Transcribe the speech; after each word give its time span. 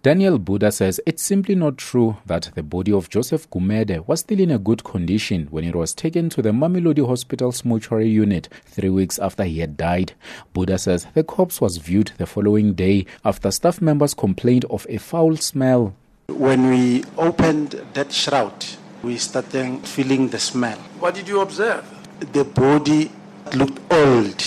Daniel 0.00 0.38
Buddha 0.38 0.70
says 0.70 1.00
it's 1.06 1.24
simply 1.24 1.56
not 1.56 1.76
true 1.76 2.18
that 2.24 2.52
the 2.54 2.62
body 2.62 2.92
of 2.92 3.10
Joseph 3.10 3.50
Gumede 3.50 4.06
was 4.06 4.20
still 4.20 4.38
in 4.38 4.52
a 4.52 4.58
good 4.58 4.84
condition 4.84 5.48
when 5.50 5.64
it 5.64 5.74
was 5.74 5.92
taken 5.92 6.30
to 6.30 6.40
the 6.40 6.50
Mamelodi 6.50 7.04
Hospital's 7.04 7.64
mortuary 7.64 8.08
unit 8.08 8.48
three 8.64 8.90
weeks 8.90 9.18
after 9.18 9.42
he 9.42 9.58
had 9.58 9.76
died. 9.76 10.12
Buddha 10.52 10.78
says 10.78 11.08
the 11.14 11.24
corpse 11.24 11.60
was 11.60 11.78
viewed 11.78 12.12
the 12.16 12.26
following 12.26 12.74
day 12.74 13.06
after 13.24 13.50
staff 13.50 13.80
members 13.80 14.14
complained 14.14 14.64
of 14.66 14.86
a 14.88 14.98
foul 14.98 15.36
smell. 15.36 15.96
When 16.28 16.70
we 16.70 17.02
opened 17.16 17.84
that 17.94 18.12
shroud, 18.12 18.66
we 19.02 19.16
started 19.16 19.84
feeling 19.84 20.28
the 20.28 20.38
smell. 20.38 20.78
What 21.00 21.16
did 21.16 21.26
you 21.26 21.40
observe? 21.40 21.84
The 22.32 22.44
body 22.44 23.10
looked 23.52 23.80
old, 23.92 24.44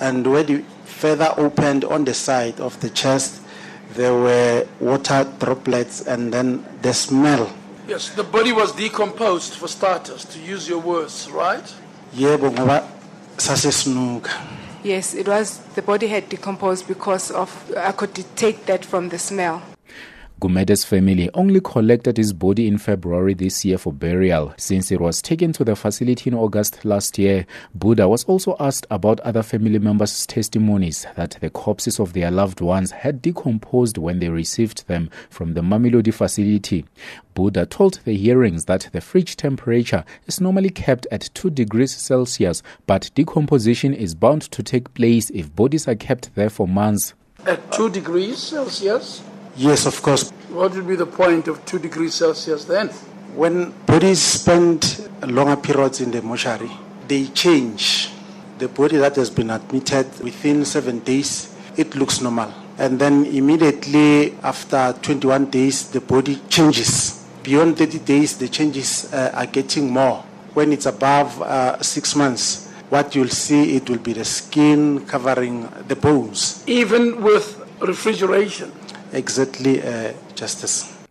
and 0.00 0.26
when 0.26 0.46
we 0.46 0.64
further 0.86 1.34
opened 1.36 1.84
on 1.84 2.06
the 2.06 2.14
side 2.14 2.58
of 2.58 2.80
the 2.80 2.88
chest, 2.88 3.41
there 3.94 4.14
were 4.14 4.66
water 4.80 5.26
droplets 5.38 6.06
and 6.06 6.32
then 6.32 6.64
the 6.82 6.92
smell. 6.92 7.52
Yes, 7.88 8.10
the 8.10 8.24
body 8.24 8.52
was 8.52 8.72
decomposed 8.72 9.54
for 9.54 9.68
starters, 9.68 10.24
to 10.26 10.38
use 10.38 10.68
your 10.68 10.78
words, 10.80 11.28
right? 11.30 11.64
Yebo 12.14 12.50
ngoba 12.50 12.86
sasesinuka. 13.36 14.30
Yes, 14.84 15.14
it 15.14 15.28
was. 15.28 15.58
The 15.74 15.82
body 15.82 16.08
had 16.08 16.28
decomposed 16.28 16.88
because 16.88 17.30
of. 17.30 17.50
I 17.76 17.92
could 17.92 18.14
detect 18.14 18.66
that 18.66 18.84
from 18.84 19.08
the 19.08 19.18
smell. 19.18 19.62
Gumede's 20.42 20.82
family 20.82 21.30
only 21.34 21.60
collected 21.60 22.16
his 22.16 22.32
body 22.32 22.66
in 22.66 22.76
February 22.76 23.32
this 23.32 23.64
year 23.64 23.78
for 23.78 23.92
burial. 23.92 24.52
Since 24.56 24.90
it 24.90 25.00
was 25.00 25.22
taken 25.22 25.52
to 25.52 25.62
the 25.62 25.76
facility 25.76 26.30
in 26.30 26.34
August 26.34 26.84
last 26.84 27.16
year, 27.16 27.46
Buddha 27.76 28.08
was 28.08 28.24
also 28.24 28.56
asked 28.58 28.84
about 28.90 29.20
other 29.20 29.44
family 29.44 29.78
members' 29.78 30.26
testimonies 30.26 31.06
that 31.14 31.38
the 31.40 31.48
corpses 31.48 32.00
of 32.00 32.12
their 32.12 32.32
loved 32.32 32.60
ones 32.60 32.90
had 32.90 33.22
decomposed 33.22 33.98
when 33.98 34.18
they 34.18 34.30
received 34.30 34.88
them 34.88 35.10
from 35.30 35.54
the 35.54 35.60
Mamelodi 35.60 36.12
facility. 36.12 36.84
Buddha 37.34 37.64
told 37.64 38.00
the 38.04 38.16
hearings 38.16 38.64
that 38.64 38.88
the 38.92 39.00
fridge 39.00 39.36
temperature 39.36 40.04
is 40.26 40.40
normally 40.40 40.70
kept 40.70 41.06
at 41.12 41.30
2 41.34 41.50
degrees 41.50 41.94
Celsius, 41.94 42.64
but 42.88 43.12
decomposition 43.14 43.94
is 43.94 44.16
bound 44.16 44.42
to 44.50 44.64
take 44.64 44.92
place 44.94 45.30
if 45.30 45.54
bodies 45.54 45.86
are 45.86 45.94
kept 45.94 46.34
there 46.34 46.50
for 46.50 46.66
months. 46.66 47.14
At 47.46 47.70
2 47.70 47.90
degrees 47.90 48.38
Celsius? 48.38 49.22
Yes, 49.56 49.86
of 49.86 50.00
course. 50.02 50.30
What 50.48 50.72
would 50.74 50.86
be 50.86 50.96
the 50.96 51.06
point 51.06 51.48
of 51.48 51.64
2 51.66 51.78
degrees 51.78 52.14
Celsius 52.14 52.64
then? 52.64 52.88
When 53.34 53.72
bodies 53.86 54.20
spend 54.20 55.08
longer 55.26 55.56
periods 55.56 56.00
in 56.00 56.10
the 56.10 56.22
mortuary, 56.22 56.70
they 57.08 57.26
change. 57.26 58.10
The 58.58 58.68
body 58.68 58.96
that 58.98 59.16
has 59.16 59.30
been 59.30 59.50
admitted 59.50 60.06
within 60.20 60.64
seven 60.64 61.00
days, 61.00 61.54
it 61.76 61.94
looks 61.96 62.20
normal. 62.20 62.52
And 62.78 62.98
then 62.98 63.26
immediately 63.26 64.34
after 64.42 64.94
21 65.02 65.50
days, 65.50 65.90
the 65.90 66.00
body 66.00 66.40
changes. 66.48 67.26
Beyond 67.42 67.76
30 67.76 67.98
days, 68.00 68.38
the 68.38 68.48
changes 68.48 69.12
uh, 69.12 69.32
are 69.34 69.46
getting 69.46 69.90
more. 69.90 70.24
When 70.54 70.72
it's 70.72 70.86
above 70.86 71.40
uh, 71.42 71.82
six 71.82 72.14
months, 72.14 72.68
what 72.88 73.14
you'll 73.14 73.28
see, 73.28 73.76
it 73.76 73.88
will 73.88 73.98
be 73.98 74.12
the 74.12 74.24
skin 74.24 75.04
covering 75.06 75.68
the 75.88 75.96
bones. 75.96 76.62
Even 76.66 77.22
with 77.22 77.58
refrigeration? 77.80 78.70
Exactly 79.12 79.82
uh, 79.82 80.12
justice. 80.34 81.01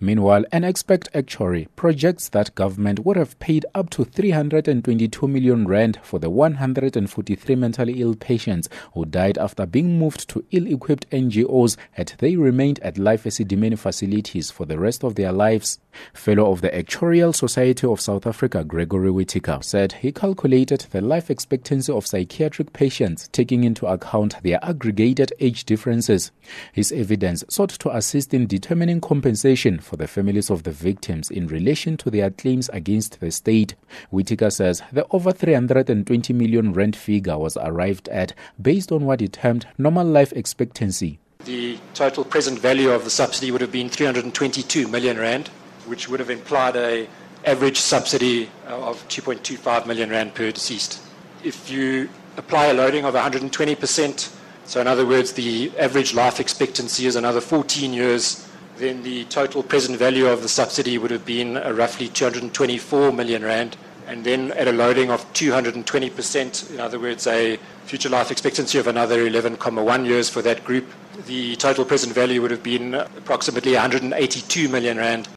Meanwhile, 0.00 0.44
an 0.52 0.64
expert 0.64 1.08
actuary 1.14 1.68
projects 1.76 2.28
that 2.30 2.54
government 2.54 3.04
would 3.04 3.16
have 3.16 3.38
paid 3.38 3.66
up 3.74 3.90
to 3.90 4.04
322 4.04 5.28
million 5.28 5.66
rand 5.66 5.98
for 6.02 6.18
the 6.18 6.30
143 6.30 7.54
mentally 7.54 8.00
ill 8.00 8.14
patients 8.14 8.68
who 8.94 9.04
died 9.04 9.38
after 9.38 9.66
being 9.66 9.98
moved 9.98 10.28
to 10.28 10.44
ill-equipped 10.50 11.08
NGOs 11.10 11.76
had 11.92 12.14
they 12.18 12.36
remained 12.36 12.80
at 12.80 12.98
Life 12.98 13.24
Esidimeni 13.24 13.78
facilities 13.78 14.50
for 14.50 14.66
the 14.66 14.78
rest 14.78 15.04
of 15.04 15.14
their 15.14 15.32
lives. 15.32 15.78
Fellow 16.12 16.50
of 16.50 16.60
the 16.60 16.70
Actuarial 16.70 17.34
Society 17.34 17.86
of 17.86 18.00
South 18.00 18.26
Africa, 18.26 18.64
Gregory 18.64 19.10
Whitaker, 19.10 19.58
said 19.62 19.92
he 19.92 20.12
calculated 20.12 20.80
the 20.90 21.00
life 21.00 21.30
expectancy 21.30 21.92
of 21.92 22.06
psychiatric 22.06 22.72
patients 22.72 23.28
taking 23.28 23.64
into 23.64 23.86
account 23.86 24.42
their 24.42 24.58
aggregated 24.64 25.32
age 25.40 25.64
differences. 25.64 26.32
His 26.72 26.92
evidence 26.92 27.44
sought 27.48 27.70
to 27.70 27.94
assist 27.96 28.34
in 28.34 28.46
determining 28.46 29.00
compensation 29.00 29.78
for 29.84 29.96
the 29.96 30.08
families 30.08 30.50
of 30.50 30.62
the 30.64 30.70
victims 30.70 31.30
in 31.30 31.46
relation 31.46 31.96
to 31.98 32.10
their 32.10 32.30
claims 32.30 32.68
against 32.70 33.20
the 33.20 33.30
state. 33.30 33.74
Whitaker 34.10 34.50
says 34.50 34.82
the 34.92 35.06
over 35.10 35.30
320 35.30 36.32
million 36.32 36.72
rand 36.72 36.96
figure 36.96 37.38
was 37.38 37.56
arrived 37.58 38.08
at 38.08 38.34
based 38.60 38.90
on 38.90 39.04
what 39.04 39.20
he 39.20 39.28
termed 39.28 39.66
normal 39.78 40.06
life 40.06 40.32
expectancy. 40.32 41.18
The 41.44 41.78
total 41.92 42.24
present 42.24 42.58
value 42.58 42.90
of 42.90 43.04
the 43.04 43.10
subsidy 43.10 43.50
would 43.50 43.60
have 43.60 43.72
been 43.72 43.88
322 43.88 44.88
million 44.88 45.18
rand, 45.18 45.48
which 45.86 46.08
would 46.08 46.20
have 46.20 46.30
implied 46.30 46.76
a 46.76 47.06
average 47.44 47.76
subsidy 47.76 48.50
uh, 48.66 48.88
of 48.88 49.06
2.25 49.08 49.86
million 49.86 50.10
rand 50.10 50.34
per 50.34 50.50
deceased. 50.50 51.00
If 51.42 51.70
you 51.70 52.08
apply 52.36 52.66
a 52.66 52.74
loading 52.74 53.04
of 53.04 53.14
120%, 53.14 54.34
so 54.64 54.80
in 54.80 54.86
other 54.86 55.04
words, 55.04 55.32
the 55.32 55.70
average 55.78 56.14
life 56.14 56.40
expectancy 56.40 57.06
is 57.06 57.16
another 57.16 57.40
14 57.40 57.92
years 57.92 58.43
then 58.76 59.02
the 59.02 59.24
total 59.24 59.62
present 59.62 59.98
value 59.98 60.26
of 60.26 60.42
the 60.42 60.48
subsidy 60.48 60.98
would 60.98 61.10
have 61.10 61.24
been 61.24 61.56
uh, 61.56 61.72
roughly 61.72 62.08
224 62.08 63.12
million 63.12 63.42
rand. 63.42 63.76
And 64.06 64.24
then 64.24 64.52
at 64.52 64.68
a 64.68 64.72
loading 64.72 65.10
of 65.10 65.24
220%, 65.32 66.70
in 66.70 66.80
other 66.80 66.98
words, 66.98 67.26
a 67.26 67.56
future 67.86 68.08
life 68.08 68.30
expectancy 68.30 68.78
of 68.78 68.86
another 68.86 69.28
11,1 69.28 70.06
years 70.06 70.28
for 70.28 70.42
that 70.42 70.64
group, 70.64 70.86
the 71.26 71.56
total 71.56 71.84
present 71.84 72.12
value 72.12 72.42
would 72.42 72.50
have 72.50 72.62
been 72.62 72.94
approximately 72.94 73.72
182 73.72 74.68
million 74.68 74.98
rand. 74.98 75.28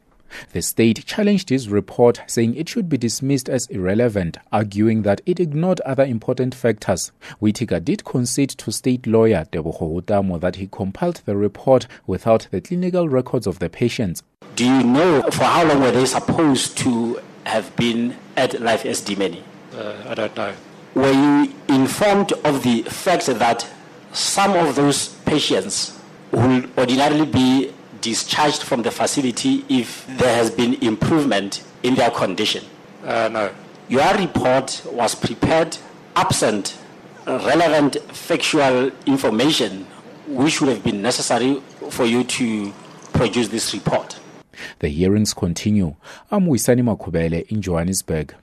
The 0.54 0.62
state 0.62 1.06
challenged 1.06 1.50
his 1.50 1.70
report, 1.70 2.22
saying 2.28 2.56
it 2.56 2.70
should 2.70 2.90
be 2.90 2.98
dismissed 2.98 3.50
as 3.50 3.68
irrelevant, 3.68 4.38
arguing 4.52 5.04
that 5.04 5.22
it 5.26 5.40
ignored 5.40 5.80
other 5.82 6.04
important 6.04 6.54
factors. 6.56 7.12
Whittaker 7.40 7.80
did 7.80 8.06
concede 8.06 8.50
to 8.52 8.72
state 8.72 9.08
lawyer 9.08 9.46
Tebogo 9.52 10.02
Hotamo 10.02 10.40
that 10.40 10.58
he 10.58 10.68
compiled 10.68 11.22
the 11.26 11.36
report 11.36 11.88
without 12.06 12.48
the 12.52 12.62
clinical 12.62 13.08
records 13.10 13.48
of 13.48 13.60
the 13.60 13.70
patients. 13.70 14.24
Do 14.56 14.66
you 14.66 14.84
know 14.84 15.22
for 15.32 15.44
how 15.44 15.66
long 15.66 15.82
were 15.82 15.92
they 15.92 16.06
supposed 16.06 16.78
to 16.80 17.22
have 17.46 17.76
been 17.76 18.16
at 18.36 18.60
Life 18.62 18.84
Esidimeni? 18.84 19.44
Uh, 19.74 19.96
I 20.08 20.14
don't 20.16 20.36
know. 20.36 20.54
Were 20.96 21.12
you 21.12 21.54
informed 21.70 22.32
of 22.44 22.64
the 22.64 22.82
fact 22.84 23.28
that 23.28 23.68
some 24.14 24.54
of 24.54 24.76
those 24.76 25.10
patients 25.26 26.00
will 26.32 26.64
ordinarily 26.78 27.26
be 27.26 27.72
discharged 28.02 28.64
from 28.64 28.82
the 28.84 28.92
facility 28.92 29.66
if 29.70 30.06
there 30.18 30.36
has 30.36 30.50
been 30.52 30.76
improvement 30.84 31.64
in 31.84 31.96
their 31.96 32.12
condition? 32.12 32.64
Uh, 33.04 33.30
no. 33.32 33.54
Your 33.90 34.14
report 34.16 34.82
was 34.92 35.16
prepared 35.16 35.78
absent 36.16 36.78
relevant 37.28 37.98
factual 38.16 38.90
information 39.06 39.86
which 40.28 40.62
would 40.62 40.70
have 40.70 40.84
been 40.84 41.02
necessary 41.02 41.62
for 41.90 42.06
you 42.06 42.24
to 42.24 42.72
produce 43.14 43.48
this 43.50 43.74
report. 43.74 44.20
The 44.80 44.88
hearings 44.90 45.34
continue. 45.34 45.96
I'm 46.32 46.48
Wisani 46.48 46.82
Makubele 46.82 47.48
in 47.48 47.62
Johannesburg. 47.62 48.34